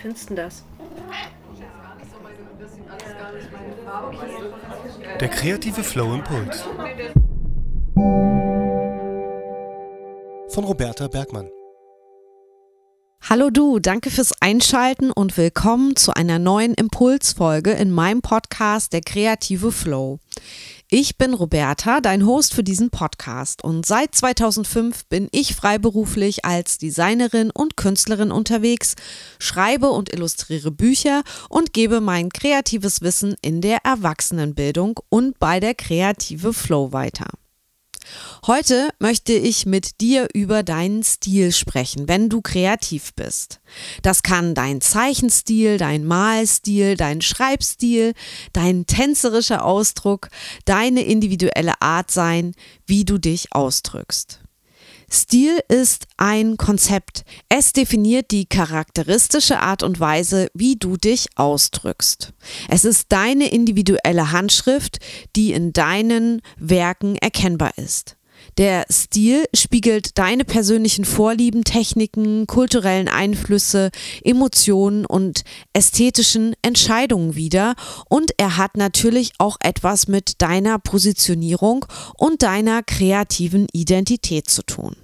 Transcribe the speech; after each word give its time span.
findest 0.00 0.30
du 0.30 0.34
das? 0.34 0.64
Der 5.20 5.28
kreative 5.28 5.82
Flow 5.82 6.14
Impuls. 6.14 6.64
Von 10.48 10.64
Roberta 10.64 11.06
Bergmann. 11.08 11.48
Hallo 13.32 13.48
du, 13.48 13.78
danke 13.78 14.10
fürs 14.10 14.32
Einschalten 14.40 15.12
und 15.12 15.36
willkommen 15.36 15.94
zu 15.94 16.12
einer 16.12 16.40
neuen 16.40 16.74
Impulsfolge 16.74 17.70
in 17.70 17.92
meinem 17.92 18.22
Podcast 18.22 18.92
Der 18.92 19.02
kreative 19.02 19.70
Flow. 19.70 20.18
Ich 20.88 21.16
bin 21.16 21.34
Roberta, 21.34 22.00
dein 22.00 22.26
Host 22.26 22.52
für 22.54 22.64
diesen 22.64 22.90
Podcast 22.90 23.62
und 23.62 23.86
seit 23.86 24.16
2005 24.16 25.04
bin 25.04 25.28
ich 25.30 25.54
freiberuflich 25.54 26.44
als 26.44 26.78
Designerin 26.78 27.52
und 27.52 27.76
Künstlerin 27.76 28.32
unterwegs, 28.32 28.96
schreibe 29.38 29.90
und 29.90 30.12
illustriere 30.12 30.72
Bücher 30.72 31.22
und 31.48 31.72
gebe 31.72 32.00
mein 32.00 32.30
kreatives 32.30 33.00
Wissen 33.00 33.36
in 33.42 33.60
der 33.60 33.84
Erwachsenenbildung 33.84 34.98
und 35.08 35.38
bei 35.38 35.60
der 35.60 35.76
kreative 35.76 36.52
Flow 36.52 36.92
weiter. 36.92 37.28
Heute 38.46 38.90
möchte 38.98 39.32
ich 39.32 39.66
mit 39.66 40.00
dir 40.00 40.28
über 40.34 40.62
deinen 40.62 41.02
Stil 41.02 41.52
sprechen, 41.52 42.08
wenn 42.08 42.28
du 42.28 42.40
kreativ 42.40 43.14
bist. 43.14 43.60
Das 44.02 44.22
kann 44.22 44.54
dein 44.54 44.80
Zeichenstil, 44.80 45.78
dein 45.78 46.04
Malstil, 46.04 46.96
dein 46.96 47.20
Schreibstil, 47.20 48.14
dein 48.52 48.86
tänzerischer 48.86 49.64
Ausdruck, 49.64 50.28
deine 50.64 51.02
individuelle 51.02 51.80
Art 51.80 52.10
sein, 52.10 52.54
wie 52.86 53.04
du 53.04 53.18
dich 53.18 53.54
ausdrückst. 53.54 54.39
Stil 55.12 55.58
ist 55.68 56.06
ein 56.18 56.56
Konzept. 56.56 57.24
Es 57.48 57.72
definiert 57.72 58.30
die 58.30 58.46
charakteristische 58.46 59.58
Art 59.58 59.82
und 59.82 59.98
Weise, 59.98 60.48
wie 60.54 60.76
du 60.76 60.96
dich 60.96 61.26
ausdrückst. 61.34 62.32
Es 62.68 62.84
ist 62.84 63.06
deine 63.08 63.48
individuelle 63.48 64.30
Handschrift, 64.30 64.98
die 65.34 65.52
in 65.52 65.72
deinen 65.72 66.42
Werken 66.58 67.16
erkennbar 67.16 67.72
ist. 67.76 68.16
Der 68.58 68.84
Stil 68.90 69.44
spiegelt 69.54 70.18
deine 70.18 70.44
persönlichen 70.44 71.04
Vorlieben, 71.04 71.64
Techniken, 71.64 72.46
kulturellen 72.46 73.08
Einflüsse, 73.08 73.90
Emotionen 74.24 75.06
und 75.06 75.42
ästhetischen 75.72 76.54
Entscheidungen 76.62 77.34
wider 77.34 77.74
und 78.08 78.32
er 78.36 78.56
hat 78.56 78.76
natürlich 78.76 79.32
auch 79.38 79.56
etwas 79.60 80.08
mit 80.08 80.42
deiner 80.42 80.78
Positionierung 80.78 81.86
und 82.16 82.42
deiner 82.42 82.82
kreativen 82.82 83.66
Identität 83.72 84.48
zu 84.48 84.62
tun. 84.62 84.96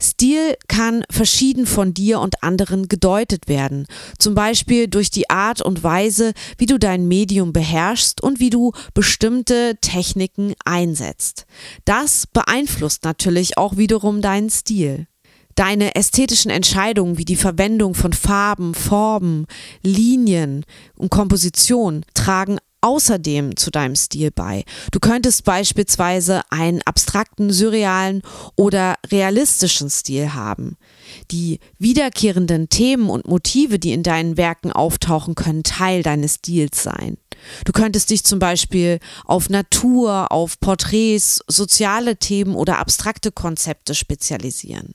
Stil 0.00 0.56
kann 0.68 1.04
verschieden 1.10 1.66
von 1.66 1.94
dir 1.94 2.20
und 2.20 2.42
anderen 2.42 2.88
gedeutet 2.88 3.48
werden, 3.48 3.86
zum 4.18 4.34
Beispiel 4.34 4.88
durch 4.88 5.10
die 5.10 5.30
Art 5.30 5.62
und 5.62 5.82
Weise, 5.82 6.32
wie 6.58 6.66
du 6.66 6.78
dein 6.78 7.08
Medium 7.08 7.52
beherrschst 7.52 8.22
und 8.22 8.40
wie 8.40 8.50
du 8.50 8.72
bestimmte 8.94 9.76
Techniken 9.80 10.54
einsetzt. 10.64 11.46
Das 11.84 12.26
beeinflusst 12.26 13.04
natürlich 13.04 13.58
auch 13.58 13.76
wiederum 13.76 14.20
deinen 14.20 14.50
Stil. 14.50 15.06
Deine 15.54 15.94
ästhetischen 15.94 16.50
Entscheidungen 16.50 17.18
wie 17.18 17.26
die 17.26 17.36
Verwendung 17.36 17.94
von 17.94 18.12
Farben, 18.12 18.74
Formen, 18.74 19.46
Linien 19.82 20.64
und 20.96 21.10
Komposition 21.10 22.04
tragen 22.14 22.58
außerdem 22.82 23.56
zu 23.56 23.70
deinem 23.70 23.96
Stil 23.96 24.30
bei. 24.30 24.64
Du 24.90 25.00
könntest 25.00 25.44
beispielsweise 25.44 26.42
einen 26.50 26.82
abstrakten, 26.82 27.50
surrealen 27.50 28.22
oder 28.56 28.96
realistischen 29.10 29.88
Stil 29.88 30.34
haben. 30.34 30.76
Die 31.30 31.60
wiederkehrenden 31.78 32.68
Themen 32.68 33.08
und 33.08 33.26
Motive, 33.26 33.78
die 33.78 33.92
in 33.92 34.02
deinen 34.02 34.36
Werken 34.36 34.72
auftauchen, 34.72 35.34
können 35.34 35.62
Teil 35.62 36.02
deines 36.02 36.36
Stils 36.36 36.82
sein. 36.82 37.16
Du 37.64 37.72
könntest 37.72 38.10
dich 38.10 38.24
zum 38.24 38.38
Beispiel 38.38 38.98
auf 39.24 39.48
Natur, 39.48 40.30
auf 40.30 40.60
Porträts, 40.60 41.40
soziale 41.48 42.16
Themen 42.16 42.54
oder 42.54 42.78
abstrakte 42.78 43.32
Konzepte 43.32 43.94
spezialisieren. 43.94 44.94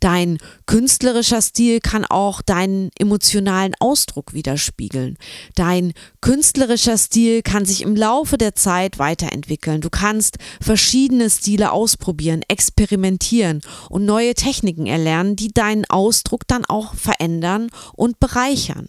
Dein 0.00 0.38
künstlerischer 0.66 1.42
Stil 1.42 1.80
kann 1.80 2.04
auch 2.04 2.42
deinen 2.42 2.90
emotionalen 2.98 3.74
Ausdruck 3.80 4.34
widerspiegeln. 4.34 5.16
Dein 5.54 5.92
künstlerischer 6.20 6.98
Stil 6.98 7.42
kann 7.42 7.64
sich 7.64 7.82
im 7.82 7.96
Laufe 7.96 8.38
der 8.38 8.54
Zeit 8.54 8.98
weiterentwickeln. 8.98 9.80
Du 9.80 9.90
kannst 9.90 10.38
verschiedene 10.60 11.30
Stile 11.30 11.72
ausprobieren, 11.72 12.42
experimentieren 12.48 13.60
und 13.88 14.04
neue 14.04 14.34
Techniken 14.34 14.86
erlernen, 14.86 15.36
die 15.36 15.48
deinen 15.48 15.84
Ausdruck 15.86 16.46
dann 16.46 16.64
auch 16.64 16.94
verändern 16.94 17.68
und 17.94 18.20
bereichern. 18.20 18.88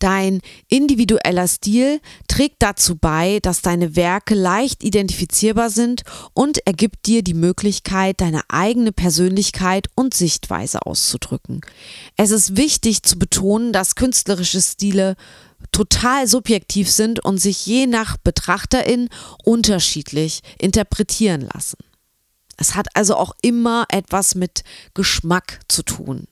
Dein 0.00 0.40
individueller 0.68 1.46
Stil 1.46 2.00
trägt 2.26 2.56
dazu 2.60 2.96
bei, 2.96 3.38
dass 3.42 3.60
deine 3.60 3.96
Werke 3.96 4.34
leicht 4.34 4.82
identifizierbar 4.82 5.68
sind 5.68 6.02
und 6.32 6.66
ergibt 6.66 7.06
dir 7.06 7.22
die 7.22 7.34
Möglichkeit, 7.34 8.22
deine 8.22 8.40
eigene 8.48 8.92
Persönlichkeit 8.92 9.88
und 9.94 10.14
Sichtweise 10.14 10.86
auszudrücken. 10.86 11.60
Es 12.16 12.30
ist 12.30 12.56
wichtig 12.56 13.02
zu 13.02 13.18
betonen, 13.18 13.74
dass 13.74 13.94
künstlerische 13.94 14.62
Stile 14.62 15.16
total 15.70 16.26
subjektiv 16.26 16.90
sind 16.90 17.22
und 17.22 17.36
sich 17.36 17.66
je 17.66 17.86
nach 17.86 18.16
Betrachterin 18.16 19.10
unterschiedlich 19.44 20.40
interpretieren 20.58 21.42
lassen. 21.52 21.76
Es 22.56 22.74
hat 22.74 22.88
also 22.94 23.16
auch 23.16 23.34
immer 23.42 23.84
etwas 23.90 24.34
mit 24.34 24.64
Geschmack 24.94 25.60
zu 25.68 25.82
tun 25.82 26.26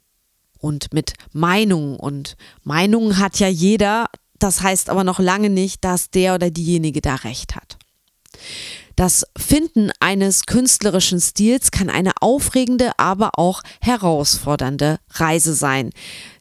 und 0.59 0.93
mit 0.93 1.15
Meinungen. 1.33 1.97
Und 1.97 2.37
Meinungen 2.65 3.19
hat 3.19 3.39
ja 3.39 3.49
jeder, 3.49 4.09
das 4.39 4.63
heißt 4.63 4.91
aber 4.91 5.05
noch 5.05 5.19
lange 5.19 5.51
nicht, 5.51 5.85
dass 5.85 6.11
der 6.11 6.35
oder 6.35 6.51
diejenige 6.51 7.01
da 7.01 7.17
recht 7.17 7.57
hat. 7.57 7.79
Das 8.99 9.25
Finden 9.37 9.93
eines 10.01 10.47
künstlerischen 10.47 11.21
Stils 11.21 11.71
kann 11.71 11.89
eine 11.89 12.11
aufregende, 12.21 12.91
aber 12.97 13.39
auch 13.39 13.63
herausfordernde 13.81 14.99
Reise 15.11 15.55
sein. 15.55 15.91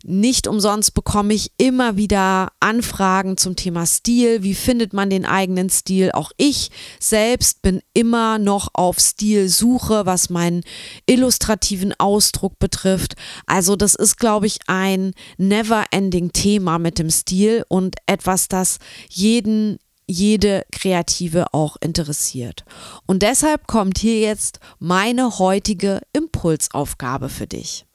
Nicht 0.04 0.48
umsonst 0.48 0.96
bekomme 0.96 1.36
ich 1.36 1.52
immer 1.60 1.98
wieder 1.98 2.52
Anfragen 2.60 3.38
zum 3.38 3.56
Thema 3.56 3.86
Stil. 3.86 4.42
Wie 4.42 4.56
findet 4.56 4.92
man 4.92 5.12
den 5.12 5.24
eigenen 5.24 5.70
Stil? 5.70 6.12
Auch 6.14 6.32
ich 6.38 6.72
selbst 7.00 7.62
bin 7.62 7.80
immer 7.94 8.40
noch 8.40 8.70
auf 8.74 8.98
Stilsuche, 8.98 10.08
was 10.08 10.32
meinen 10.32 10.64
illustrativen 11.06 11.94
Ausdruck 12.00 12.58
betrifft. 12.58 13.14
Also 13.46 13.76
das 13.76 13.94
ist, 13.94 14.18
glaube 14.18 14.48
ich, 14.48 14.58
ein 14.66 15.14
never-ending 15.38 16.34
Thema 16.34 16.80
mit 16.80 16.98
dem 16.98 17.12
Stil 17.12 17.66
und 17.70 17.98
etwas, 18.08 18.48
das 18.48 18.80
jeden 19.10 19.78
jede 20.08 20.66
Kreative 20.72 21.54
auch 21.54 21.78
interessiert. 21.82 22.66
Und 23.06 23.22
deshalb 23.22 23.68
kommt 23.68 23.98
hier 23.98 24.20
jetzt 24.20 24.60
meine 24.80 25.38
heutige 25.40 26.02
Impulsaufgabe 26.14 27.30
für 27.30 27.48
dich. 27.48 27.86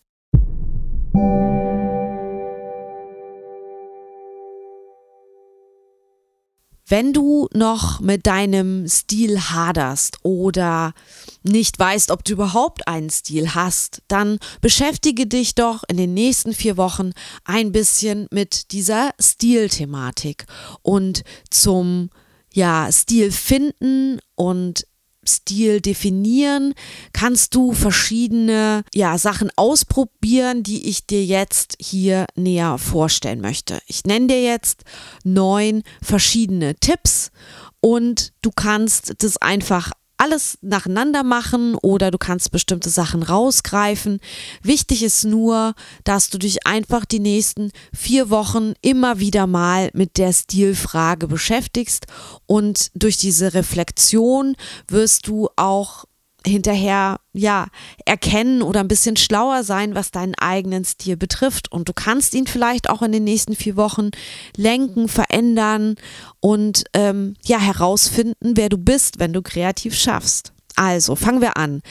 Wenn 6.92 7.14
du 7.14 7.48
noch 7.54 8.00
mit 8.00 8.26
deinem 8.26 8.86
Stil 8.86 9.40
haderst 9.40 10.18
oder 10.24 10.92
nicht 11.42 11.78
weißt, 11.78 12.10
ob 12.10 12.22
du 12.22 12.34
überhaupt 12.34 12.86
einen 12.86 13.08
Stil 13.08 13.54
hast, 13.54 14.02
dann 14.08 14.38
beschäftige 14.60 15.26
dich 15.26 15.54
doch 15.54 15.84
in 15.88 15.96
den 15.96 16.12
nächsten 16.12 16.52
vier 16.52 16.76
Wochen 16.76 17.12
ein 17.44 17.72
bisschen 17.72 18.26
mit 18.30 18.72
dieser 18.72 19.12
Stilthematik 19.18 20.44
und 20.82 21.22
zum 21.48 22.10
ja, 22.52 22.92
Stil 22.92 23.32
finden 23.32 24.20
und 24.34 24.86
Stil 25.26 25.80
definieren, 25.80 26.74
kannst 27.12 27.54
du 27.54 27.72
verschiedene 27.72 28.82
ja, 28.92 29.18
Sachen 29.18 29.50
ausprobieren, 29.56 30.62
die 30.62 30.88
ich 30.88 31.06
dir 31.06 31.24
jetzt 31.24 31.76
hier 31.80 32.26
näher 32.34 32.78
vorstellen 32.78 33.40
möchte. 33.40 33.80
Ich 33.86 34.04
nenne 34.04 34.26
dir 34.26 34.42
jetzt 34.42 34.84
neun 35.24 35.82
verschiedene 36.02 36.74
Tipps 36.74 37.30
und 37.80 38.32
du 38.42 38.50
kannst 38.50 39.14
das 39.22 39.36
einfach 39.36 39.92
alles 40.16 40.58
nacheinander 40.62 41.24
machen 41.24 41.74
oder 41.74 42.10
du 42.10 42.18
kannst 42.18 42.52
bestimmte 42.52 42.90
Sachen 42.90 43.22
rausgreifen. 43.22 44.20
Wichtig 44.62 45.02
ist 45.02 45.24
nur, 45.24 45.74
dass 46.04 46.30
du 46.30 46.38
dich 46.38 46.66
einfach 46.66 47.04
die 47.04 47.20
nächsten 47.20 47.72
vier 47.92 48.30
Wochen 48.30 48.74
immer 48.82 49.18
wieder 49.18 49.46
mal 49.46 49.90
mit 49.94 50.18
der 50.18 50.32
Stilfrage 50.32 51.26
beschäftigst 51.26 52.06
und 52.46 52.90
durch 52.94 53.16
diese 53.16 53.54
Reflexion 53.54 54.54
wirst 54.88 55.26
du 55.26 55.48
auch 55.56 56.04
hinterher 56.46 57.18
ja 57.32 57.66
erkennen 58.04 58.62
oder 58.62 58.80
ein 58.80 58.88
bisschen 58.88 59.16
schlauer 59.16 59.62
sein, 59.64 59.94
was 59.94 60.10
deinen 60.10 60.34
eigenen 60.34 60.84
Stil 60.84 61.16
betrifft. 61.16 61.70
Und 61.70 61.88
du 61.88 61.92
kannst 61.92 62.34
ihn 62.34 62.46
vielleicht 62.46 62.90
auch 62.90 63.02
in 63.02 63.12
den 63.12 63.24
nächsten 63.24 63.54
vier 63.54 63.76
Wochen 63.76 64.10
lenken, 64.56 65.08
verändern 65.08 65.96
und 66.40 66.84
ähm, 66.94 67.34
ja 67.44 67.58
herausfinden, 67.58 68.56
wer 68.56 68.68
du 68.68 68.78
bist, 68.78 69.18
wenn 69.18 69.32
du 69.32 69.42
kreativ 69.42 69.94
schaffst. 69.94 70.52
Also 70.76 71.16
fangen 71.16 71.40
wir 71.40 71.56
an. 71.56 71.82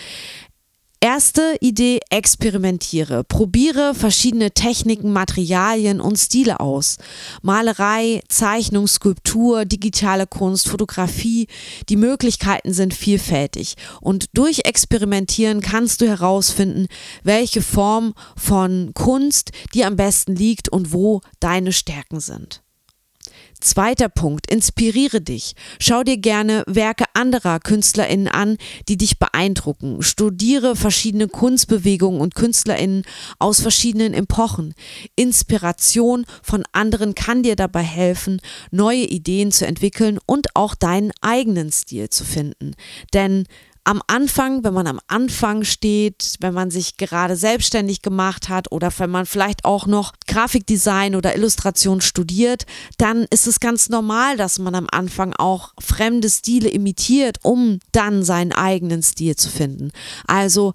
Erste 1.03 1.57
Idee, 1.62 2.00
experimentiere. 2.12 3.24
Probiere 3.24 3.95
verschiedene 3.95 4.51
Techniken, 4.51 5.12
Materialien 5.12 6.00
und 6.00 6.15
Stile 6.18 6.59
aus. 6.59 6.98
Malerei, 7.42 8.21
Zeichnung, 8.30 8.86
Skulptur, 8.86 9.65
digitale 9.65 10.27
Kunst, 10.27 10.69
Fotografie. 10.69 11.48
Die 11.89 11.95
Möglichkeiten 11.95 12.71
sind 12.71 12.94
vielfältig. 12.94 13.77
Und 14.00 14.25
durch 14.36 14.65
Experimentieren 14.65 15.62
kannst 15.62 16.01
du 16.01 16.07
herausfinden, 16.07 16.86
welche 17.24 17.63
Form 17.63 18.13
von 18.38 18.92
Kunst 18.94 19.50
dir 19.74 19.88
am 19.88 19.95
besten 19.95 20.36
liegt 20.36 20.69
und 20.69 20.94
wo 20.94 21.21
deine 21.39 21.74
Stärken 21.74 22.19
sind. 22.19 22.62
Zweiter 23.62 24.10
Punkt, 24.10 24.52
inspiriere 24.52 25.22
dich. 25.22 25.54
Schau 25.80 26.04
dir 26.04 26.18
gerne 26.18 26.63
Werke 26.66 27.06
anderer 27.13 27.60
KünstlerInnen 27.60 28.28
an, 28.28 28.58
die 28.90 28.98
dich 28.98 29.19
beeindrucken. 29.19 30.02
Studiere 30.02 30.75
verschiedene 30.75 31.28
Kunstbewegungen 31.28 32.22
und 32.22 32.34
KünstlerInnen 32.34 33.04
aus 33.38 33.62
verschiedenen 33.62 34.16
Epochen. 34.16 34.74
Inspiration 35.16 36.25
von 36.42 36.63
anderen 36.72 37.13
kann 37.13 37.44
dir 37.44 37.56
dabei 37.56 37.84
helfen, 37.84 38.42
neue 38.72 39.04
Ideen 39.04 39.52
zu 39.52 39.68
entwickeln 39.68 40.18
und 40.25 40.56
auch 40.56 40.74
deinen 40.74 41.12
eigenen 41.22 41.72
Stil 41.72 42.10
zu 42.10 42.25
finden. 42.25 42.74
Denn 43.13 43.46
am 43.83 44.01
Anfang, 44.07 44.63
wenn 44.63 44.74
man 44.74 44.88
am 44.88 45.00
Anfang 45.07 45.63
steht, 45.63 46.36
wenn 46.39 46.54
man 46.54 46.69
sich 46.69 46.98
gerade 46.98 47.36
selbstständig 47.36 48.01
gemacht 48.01 48.48
hat 48.48 48.72
oder 48.72 48.92
wenn 48.98 49.10
man 49.10 49.25
vielleicht 49.25 49.66
auch 49.66 49.88
noch 49.88 50.13
Grafikdesign 50.28 51.16
oder 51.16 51.36
Illustration 51.36 52.01
studiert, 52.01 52.66
dann 52.98 53.25
ist 53.31 53.48
es 53.48 53.60
ganz 53.60 53.89
normal, 53.89 54.38
dass 54.38 54.60
man 54.60 54.75
am 54.75 54.88
Anfang 54.92 55.33
auch 55.33 55.74
fremde 55.80 56.30
Stile 56.30 56.69
imitiert, 56.69 57.38
um 57.44 57.80
dann 57.92 58.24
seinen 58.24 58.51
eigenen 58.51 59.01
Stil 59.01 59.36
zu 59.36 59.50
finden. 59.50 59.92
Also 60.27 60.74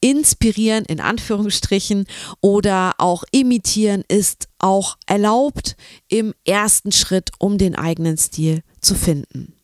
inspirieren 0.00 0.84
in 0.84 1.00
Anführungsstrichen 1.00 2.06
oder 2.40 2.94
auch 2.98 3.24
imitieren 3.30 4.04
ist 4.08 4.48
auch 4.58 4.96
erlaubt 5.06 5.76
im 6.08 6.34
ersten 6.44 6.92
Schritt, 6.92 7.30
um 7.38 7.58
den 7.58 7.74
eigenen 7.74 8.16
Stil 8.16 8.62
zu 8.80 8.94
finden. 8.94 9.57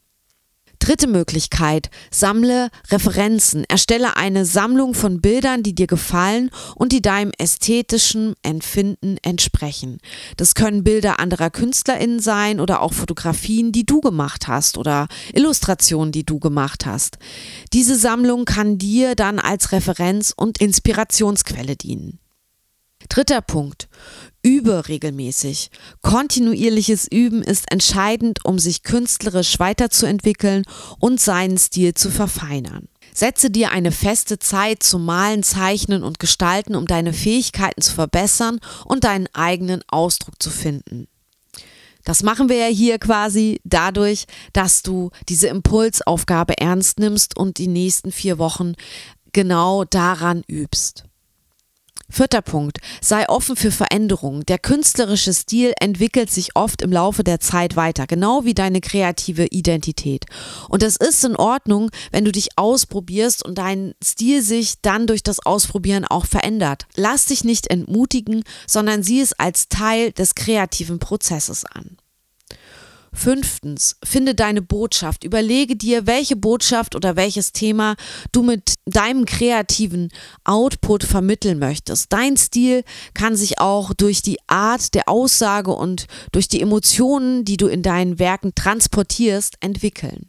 Dritte 0.85 1.07
Möglichkeit, 1.07 1.89
sammle 2.11 2.69
Referenzen. 2.91 3.65
Erstelle 3.65 4.19
eine 4.19 4.45
Sammlung 4.45 4.93
von 4.93 5.23
Bildern, 5.23 5.63
die 5.63 5.75
dir 5.75 5.87
gefallen 5.87 6.51
und 6.75 6.93
die 6.93 7.01
deinem 7.01 7.33
ästhetischen 7.39 8.35
Empfinden 8.43 9.17
entsprechen. 9.23 9.97
Das 10.37 10.55
können 10.55 10.85
Bilder 10.85 11.21
anderer 11.21 11.49
KünstlerInnen 11.49 12.21
sein 12.21 12.61
oder 12.61 12.83
auch 12.83 12.93
Fotografien, 12.93 13.73
die 13.73 13.87
du 13.87 14.03
gemacht 14.03 14.47
hast 14.47 14.77
oder 14.77 15.09
Illustrationen, 15.33 16.13
die 16.13 16.27
du 16.27 16.39
gemacht 16.39 16.85
hast. 16.85 17.17
Diese 17.73 17.97
Sammlung 17.97 18.45
kann 18.45 18.77
dir 18.77 19.15
dann 19.15 19.39
als 19.39 19.73
Referenz 19.73 20.35
und 20.37 20.59
Inspirationsquelle 20.59 21.77
dienen. 21.77 22.19
Dritter 23.09 23.41
Punkt. 23.41 23.89
Übe 24.45 24.89
regelmäßig. 24.89 25.71
Kontinuierliches 26.03 27.09
Üben 27.11 27.43
ist 27.43 27.73
entscheidend, 27.73 28.45
um 28.45 28.59
sich 28.59 28.83
künstlerisch 28.83 29.59
weiterzuentwickeln 29.59 30.65
und 31.01 31.19
seinen 31.19 31.57
Stil 31.57 31.95
zu 31.95 32.11
verfeinern. 32.11 32.89
Setze 33.15 33.51
dir 33.51 33.71
eine 33.71 33.91
feste 33.91 34.39
Zeit 34.39 34.83
zum 34.83 35.07
Malen, 35.07 35.43
Zeichnen 35.43 36.03
und 36.03 36.19
Gestalten, 36.19 36.75
um 36.75 36.87
deine 36.87 37.15
Fähigkeiten 37.15 37.81
zu 37.81 37.95
verbessern 37.95 38.61
und 38.85 39.05
deinen 39.05 39.29
eigenen 39.33 39.83
Ausdruck 39.89 40.43
zu 40.43 40.51
finden. 40.51 41.09
Das 42.05 42.23
machen 42.23 42.51
wir 42.51 42.57
ja 42.57 42.67
hier 42.67 42.99
quasi 42.99 43.63
dadurch, 43.65 44.27
dass 44.53 44.83
du 44.83 45.11
diese 45.31 45.47
Impulsaufgabe 45.47 46.59
ernst 46.59 46.99
nimmst 46.99 47.35
und 47.35 47.57
die 47.57 47.69
nächsten 47.69 48.13
vier 48.13 48.37
Wochen 48.37 48.75
genau 49.33 49.85
daran 49.85 50.43
übst. 50.47 51.05
Vierter 52.11 52.43
Punkt. 52.43 52.79
Sei 53.01 53.29
offen 53.29 53.57
für 53.57 53.71
Veränderungen. 53.71 54.45
Der 54.47 54.59
künstlerische 54.59 55.33
Stil 55.33 55.73
entwickelt 55.81 56.31
sich 56.31 56.55
oft 56.55 56.83
im 56.83 56.93
Laufe 56.93 57.25
der 57.25 57.41
Zeit 57.41 57.77
weiter, 57.77 58.07
genau 58.07 58.45
wie 58.45 58.55
deine 58.55 58.81
kreative 58.81 59.47
Identität. 59.47 60.27
Und 60.69 60.83
es 60.83 60.97
ist 60.97 61.25
in 61.25 61.37
Ordnung, 61.37 61.91
wenn 62.13 62.25
du 62.25 62.33
dich 62.33 62.51
ausprobierst 62.57 63.45
und 63.45 63.59
dein 63.59 63.95
Stil 64.03 64.43
sich 64.43 64.75
dann 64.83 65.07
durch 65.07 65.23
das 65.23 65.45
Ausprobieren 65.45 66.05
auch 66.05 66.27
verändert. 66.27 66.87
Lass 66.95 67.27
dich 67.27 67.45
nicht 67.45 67.69
entmutigen, 67.69 68.45
sondern 68.67 69.03
sieh 69.03 69.21
es 69.21 69.33
als 69.33 69.69
Teil 69.69 70.13
des 70.13 70.35
kreativen 70.35 70.99
Prozesses 70.99 71.65
an. 71.65 71.97
Fünftens, 73.15 73.97
finde 74.05 74.35
deine 74.35 74.61
Botschaft. 74.61 75.25
Überlege 75.25 75.77
dir, 75.77 76.07
welche 76.07 76.37
Botschaft 76.37 76.97
oder 76.97 77.17
welches 77.17 77.53
Thema 77.53 77.95
du 78.33 78.43
mit 78.43 78.75
deinem 78.85 79.25
kreativen 79.25 80.11
Output 80.45 81.05
vermitteln 81.05 81.59
möchtest. 81.59 82.13
Dein 82.13 82.37
Stil 82.37 82.83
kann 83.15 83.37
sich 83.37 83.61
auch 83.61 83.95
durch 83.95 84.21
die 84.23 84.39
Art 84.49 84.95
der 84.95 85.09
Aussage 85.09 85.71
und 85.71 86.07
durch 86.33 86.49
die 86.49 86.61
Emotionen, 86.61 87.45
die 87.45 87.57
du 87.57 87.69
in 87.69 87.83
deinen 87.83 88.19
Werken 88.19 88.55
transportierst, 88.55 89.55
entwickeln. 89.61 90.29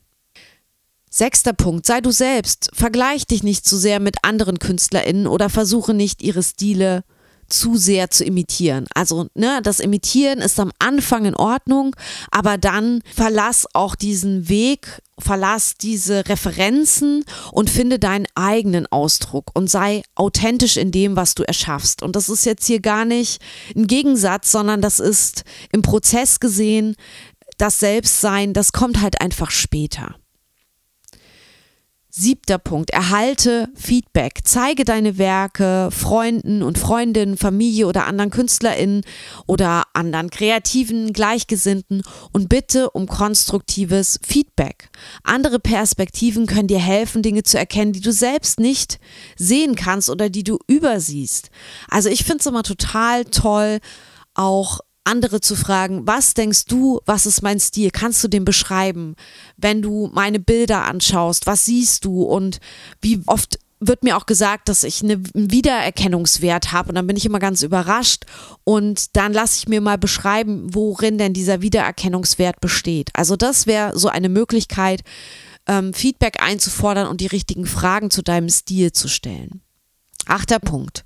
Sechster 1.10 1.54
Punkt, 1.54 1.86
sei 1.86 2.02
du 2.02 2.12
selbst. 2.12 2.70
Vergleich 2.74 3.26
dich 3.26 3.42
nicht 3.42 3.66
zu 3.66 3.78
sehr 3.78 4.00
mit 4.00 4.18
anderen 4.24 4.60
KünstlerInnen 4.60 5.28
oder 5.28 5.50
versuche 5.50 5.94
nicht, 5.94 6.22
ihre 6.22 6.44
Stile 6.44 7.04
zu 7.48 7.78
sehr 7.78 8.10
zu 8.10 8.24
imitieren. 8.24 8.88
Also, 8.94 9.28
ne, 9.36 9.60
das 9.64 9.80
Imitieren 9.80 10.40
ist 10.40 10.60
am 10.60 10.72
Anfang 10.80 11.26
in 11.26 11.36
Ordnung, 11.36 11.96
aber 12.32 12.58
dann 12.58 13.02
verlass 13.14 13.68
auch 13.74 13.96
diesen 13.96 14.50
Weg, 14.50 15.02
verlass 15.20 15.76
diese 15.80 16.28
Referenzen 16.28 17.24
und 17.52 17.70
finde 17.70 18.00
deinen 18.00 18.28
eigenen 18.36 18.88
Ausdruck 18.88 19.52
und 19.54 19.70
sei 19.70 20.04
authentisch 20.16 20.78
in 20.78 20.92
dem, 20.92 21.16
was 21.16 21.36
du 21.36 21.44
erschaffst. 21.44 22.04
Und 22.04 22.16
das 22.16 22.30
ist 22.30 22.46
jetzt 22.46 22.66
hier 22.66 22.82
gar 22.82 23.06
nicht 23.06 23.42
ein 23.76 23.88
Gegensatz, 23.88 24.52
sondern 24.52 24.82
das 24.82 25.00
ist 25.00 25.44
im 25.72 25.82
Prozess 25.82 26.40
gesehen, 26.40 26.96
das 27.58 27.80
Selbstsein, 27.80 28.54
das 28.54 28.74
kommt 28.74 29.02
halt 29.02 29.22
einfach 29.22 29.52
später. 29.52 30.16
Siebter 32.18 32.60
Punkt, 32.60 32.92
erhalte 32.92 33.68
Feedback. 33.76 34.40
Zeige 34.46 34.86
deine 34.86 35.18
Werke 35.18 35.90
Freunden 35.92 36.64
und 36.64 36.78
Freundinnen, 36.78 37.36
Familie 37.36 37.88
oder 37.88 38.06
anderen 38.06 38.32
KünstlerInnen 38.32 39.02
oder 39.48 39.84
anderen 39.92 40.30
Kreativen, 40.30 41.12
Gleichgesinnten 41.12 42.04
und 42.32 42.48
bitte 42.48 42.90
um 42.92 43.08
konstruktives 43.08 44.18
Feedback. 44.26 44.92
Andere 45.24 45.60
Perspektiven 45.60 46.46
können 46.46 46.70
dir 46.70 46.80
helfen, 46.80 47.22
Dinge 47.22 47.44
zu 47.44 47.58
erkennen, 47.58 47.92
die 47.92 48.00
du 48.00 48.14
selbst 48.14 48.62
nicht 48.62 48.98
sehen 49.36 49.76
kannst 49.76 50.10
oder 50.10 50.30
die 50.30 50.46
du 50.46 50.58
übersiehst. 50.68 51.50
Also 51.90 52.08
ich 52.08 52.24
finde 52.24 52.40
es 52.40 52.46
immer 52.46 52.64
total 52.64 53.26
toll, 53.26 53.80
auch 54.36 54.80
andere 55.06 55.40
zu 55.40 55.56
fragen, 55.56 56.06
was 56.06 56.34
denkst 56.34 56.66
du, 56.66 57.00
was 57.06 57.26
ist 57.26 57.42
mein 57.42 57.60
Stil? 57.60 57.92
Kannst 57.92 58.24
du 58.24 58.28
den 58.28 58.46
beschreiben? 58.46 59.16
Wenn 59.58 59.82
du 59.82 60.10
meine 60.14 60.40
Bilder 60.40 60.86
anschaust, 60.86 61.48
was 61.48 61.66
siehst 61.66 62.06
du? 62.06 62.24
Und 62.24 62.60
wie 63.02 63.22
oft 63.28 63.60
wird 63.80 64.04
mir 64.04 64.18
auch 64.18 64.26
gesagt, 64.26 64.70
dass 64.70 64.84
ich 64.84 65.04
einen 65.04 65.28
Wiedererkennungswert 65.34 66.72
habe 66.72 66.90
und 66.90 66.96
dann 66.96 67.08
bin 67.08 67.18
ich 67.18 67.26
immer 67.26 67.40
ganz 67.40 67.62
überrascht 67.62 68.24
und 68.64 69.16
dann 69.16 69.34
lasse 69.34 69.58
ich 69.60 69.68
mir 69.68 69.82
mal 69.82 69.98
beschreiben, 69.98 70.74
worin 70.74 71.18
denn 71.18 71.34
dieser 71.34 71.62
Wiedererkennungswert 71.62 72.62
besteht. 72.62 73.10
Also 73.14 73.36
das 73.36 73.68
wäre 73.68 73.98
so 73.98 74.08
eine 74.08 74.30
Möglichkeit, 74.30 75.02
ähm, 75.68 75.94
Feedback 75.94 76.42
einzufordern 76.42 77.08
und 77.08 77.22
die 77.22 77.28
richtigen 77.28 77.66
Fragen 77.66 78.12
zu 78.12 78.22
deinem 78.22 78.50
Stil 78.50 78.92
zu 78.92 79.08
stellen. 79.08 79.62
Achter 80.28 80.60
Punkt. 80.60 81.04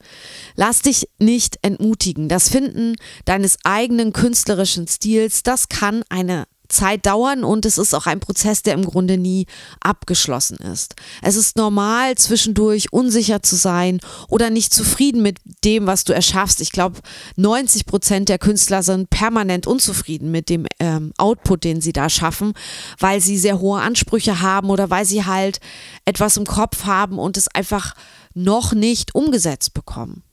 Lass 0.56 0.82
dich 0.82 1.10
nicht 1.20 1.60
entmutigen. 1.62 2.30
Das 2.30 2.50
Finden 2.50 2.96
deines 3.26 3.58
eigenen 3.64 4.14
künstlerischen 4.14 4.88
Stils, 4.88 5.44
das 5.44 5.70
kann 5.70 6.04
eine 6.10 6.46
Zeit 6.70 7.06
dauern 7.06 7.44
und 7.44 7.66
es 7.66 7.78
ist 7.78 7.94
auch 7.94 8.06
ein 8.06 8.20
Prozess, 8.20 8.62
der 8.62 8.76
im 8.76 8.86
Grunde 8.86 9.18
nie 9.18 9.48
abgeschlossen 9.82 10.58
ist. 10.58 10.96
Es 11.22 11.36
ist 11.36 11.58
normal, 11.58 12.16
zwischendurch 12.16 12.94
unsicher 12.94 13.44
zu 13.44 13.56
sein 13.56 14.00
oder 14.30 14.50
nicht 14.50 14.74
zufrieden 14.74 15.22
mit 15.22 15.40
dem, 15.66 15.88
was 15.88 16.04
du 16.04 16.14
erschaffst. 16.14 16.62
Ich 16.62 16.72
glaube, 16.72 17.00
90 17.36 17.86
Prozent 17.86 18.30
der 18.30 18.38
Künstler 18.38 18.84
sind 18.84 19.10
permanent 19.10 19.68
unzufrieden 19.68 20.32
mit 20.32 20.50
dem 20.50 20.66
ähm, 20.80 21.12
Output, 21.18 21.64
den 21.64 21.82
sie 21.82 21.94
da 21.94 22.10
schaffen, 22.10 22.54
weil 23.00 23.20
sie 23.20 23.38
sehr 23.38 23.60
hohe 23.60 23.82
Ansprüche 23.82 24.42
haben 24.42 24.70
oder 24.70 24.90
weil 24.90 25.06
sie 25.06 25.26
halt 25.26 25.60
etwas 26.06 26.38
im 26.38 26.46
Kopf 26.46 26.86
haben 26.86 27.18
und 27.18 27.36
es 27.36 27.48
einfach 27.48 27.96
noch 28.44 28.74
nicht 28.74 29.16
umgesetzt 29.16 29.74
bekommen. 29.74 30.24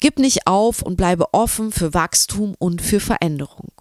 Gib 0.00 0.18
nicht 0.18 0.46
auf 0.46 0.82
und 0.82 0.96
bleibe 0.96 1.34
offen 1.34 1.72
für 1.72 1.92
Wachstum 1.92 2.54
und 2.58 2.80
für 2.80 3.00
Veränderung. 3.00 3.72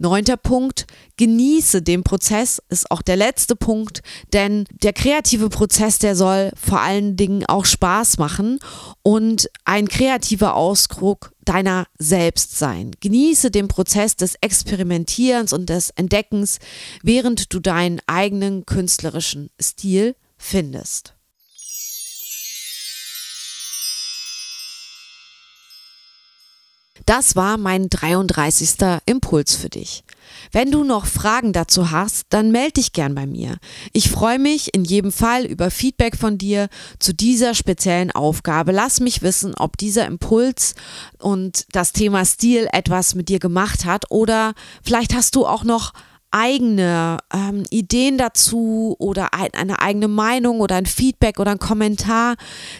Neunter 0.00 0.36
Punkt, 0.36 0.86
genieße 1.16 1.82
den 1.82 2.04
Prozess, 2.04 2.62
ist 2.68 2.88
auch 2.92 3.02
der 3.02 3.16
letzte 3.16 3.56
Punkt, 3.56 4.02
denn 4.32 4.64
der 4.70 4.92
kreative 4.92 5.48
Prozess, 5.48 5.98
der 5.98 6.14
soll 6.14 6.52
vor 6.54 6.80
allen 6.80 7.16
Dingen 7.16 7.44
auch 7.46 7.64
Spaß 7.64 8.18
machen 8.18 8.60
und 9.02 9.50
ein 9.64 9.88
kreativer 9.88 10.54
Ausdruck 10.54 11.32
deiner 11.44 11.86
selbst 11.98 12.56
sein. 12.56 12.92
Genieße 13.00 13.50
den 13.50 13.66
Prozess 13.66 14.14
des 14.14 14.36
Experimentierens 14.40 15.52
und 15.52 15.68
des 15.68 15.90
Entdeckens, 15.90 16.60
während 17.02 17.52
du 17.52 17.58
deinen 17.58 18.00
eigenen 18.06 18.66
künstlerischen 18.66 19.50
Stil 19.60 20.14
findest. 20.36 21.17
Das 27.08 27.36
war 27.36 27.56
mein 27.56 27.88
33. 27.88 29.00
Impuls 29.06 29.56
für 29.56 29.70
dich. 29.70 30.04
Wenn 30.52 30.70
du 30.70 30.84
noch 30.84 31.06
Fragen 31.06 31.54
dazu 31.54 31.90
hast, 31.90 32.26
dann 32.28 32.50
melde 32.50 32.74
dich 32.74 32.92
gern 32.92 33.14
bei 33.14 33.24
mir. 33.24 33.56
Ich 33.94 34.10
freue 34.10 34.38
mich 34.38 34.74
in 34.74 34.84
jedem 34.84 35.10
Fall 35.10 35.46
über 35.46 35.70
Feedback 35.70 36.18
von 36.18 36.36
dir 36.36 36.68
zu 36.98 37.14
dieser 37.14 37.54
speziellen 37.54 38.10
Aufgabe. 38.10 38.72
Lass 38.72 39.00
mich 39.00 39.22
wissen, 39.22 39.54
ob 39.54 39.78
dieser 39.78 40.04
Impuls 40.04 40.74
und 41.18 41.64
das 41.72 41.94
Thema 41.94 42.26
Stil 42.26 42.68
etwas 42.74 43.14
mit 43.14 43.30
dir 43.30 43.38
gemacht 43.38 43.86
hat 43.86 44.10
oder 44.10 44.52
vielleicht 44.82 45.14
hast 45.14 45.34
du 45.34 45.46
auch 45.46 45.64
noch 45.64 45.94
eigene 46.30 47.16
ähm, 47.32 47.64
Ideen 47.70 48.18
dazu 48.18 48.94
oder 48.98 49.32
ein, 49.32 49.54
eine 49.54 49.80
eigene 49.80 50.08
Meinung 50.08 50.60
oder 50.60 50.76
ein 50.76 50.84
Feedback 50.84 51.40
oder 51.40 51.52
ein 51.52 51.58
Kommentar, 51.58 52.36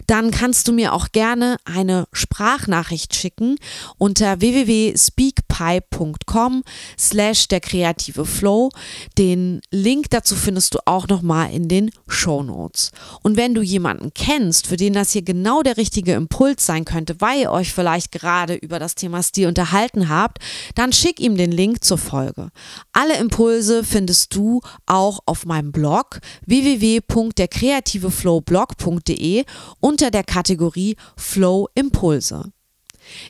dann 0.06 0.30
kannst 0.30 0.68
du 0.68 0.72
mir 0.72 0.92
auch 0.92 1.12
gerne 1.12 1.56
eine 1.64 2.04
Sprachnachricht 2.12 3.14
schicken 3.14 3.56
unter 3.96 4.38
www.speakpipe.com 4.40 6.62
slash 6.98 7.48
der 7.48 7.60
kreative 7.60 8.26
Flow. 8.26 8.68
Den 9.16 9.62
Link 9.70 10.10
dazu 10.10 10.36
findest 10.36 10.74
du 10.74 10.80
auch 10.84 11.08
nochmal 11.08 11.50
in 11.52 11.68
den 11.68 11.90
Show 12.06 12.42
Notes. 12.42 12.90
Und 13.22 13.38
wenn 13.38 13.54
du 13.54 13.62
jemanden 13.62 14.12
kennst, 14.14 14.66
für 14.66 14.76
den 14.76 14.92
das 14.92 15.12
hier 15.12 15.22
genau 15.22 15.62
der 15.62 15.78
richtige 15.78 16.12
Impuls 16.12 16.66
sein 16.66 16.84
könnte, 16.84 17.18
weil 17.20 17.40
ihr 17.40 17.50
euch 17.50 17.72
vielleicht 17.72 18.12
gerade 18.12 18.52
über 18.54 18.78
das 18.78 18.94
Thema 18.94 19.22
Stil 19.22 19.48
unterhalten 19.48 20.10
habt, 20.10 20.36
dann 20.74 20.92
schick 20.92 21.18
ihm 21.18 21.38
den 21.38 21.52
Link 21.52 21.82
zur 21.82 21.96
Folge. 21.96 22.50
Alle 22.92 23.16
Impulse 23.16 23.37
Impulse 23.38 23.84
findest 23.84 24.34
du 24.34 24.60
auch 24.86 25.20
auf 25.24 25.46
meinem 25.46 25.70
Blog 25.70 26.18
www.derkreativeflowblog.de 26.46 29.44
unter 29.78 30.10
der 30.10 30.24
Kategorie 30.24 30.96
Flow 31.16 31.68
Impulse. 31.76 32.50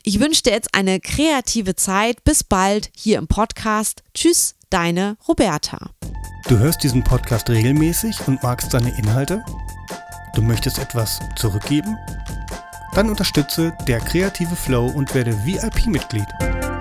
Ich 0.03 0.19
wünsche 0.19 0.41
dir 0.41 0.53
jetzt 0.53 0.73
eine 0.73 0.99
kreative 0.99 1.75
Zeit. 1.75 2.23
Bis 2.23 2.43
bald 2.43 2.89
hier 2.97 3.19
im 3.19 3.27
Podcast. 3.27 4.01
Tschüss, 4.15 4.55
deine 4.71 5.15
Roberta. 5.27 5.91
Du 6.47 6.57
hörst 6.57 6.81
diesen 6.81 7.03
Podcast 7.03 7.47
regelmäßig 7.47 8.27
und 8.27 8.41
magst 8.41 8.71
seine 8.71 8.97
Inhalte? 8.97 9.45
Du 10.33 10.41
möchtest 10.41 10.79
etwas 10.79 11.19
zurückgeben? 11.35 11.95
Dann 12.95 13.11
unterstütze 13.11 13.77
der 13.87 13.99
kreative 13.99 14.55
Flow 14.55 14.87
und 14.87 15.13
werde 15.13 15.37
VIP-Mitglied. 15.45 16.78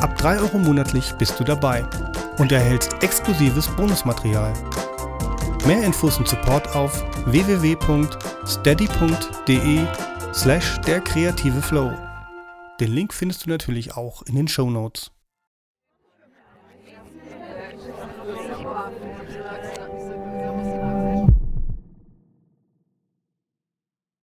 Ab 0.00 0.16
3 0.16 0.40
Euro 0.40 0.58
monatlich 0.58 1.12
bist 1.18 1.38
du 1.38 1.44
dabei 1.44 1.84
und 2.38 2.52
erhältst 2.52 3.02
exklusives 3.02 3.68
Bonusmaterial. 3.68 4.54
Mehr 5.66 5.84
Infos 5.84 6.16
und 6.16 6.26
Support 6.26 6.74
auf 6.74 7.04
www.steady.de 7.26 8.08
slash 10.32 10.80
der 10.86 11.00
kreative 11.00 11.60
Flow. 11.60 11.92
Den 12.80 12.92
Link 12.92 13.12
findest 13.12 13.44
du 13.44 13.50
natürlich 13.50 13.94
auch 13.94 14.22
in 14.22 14.36
den 14.36 14.48
Show 14.48 14.70
Notes. 14.70 15.10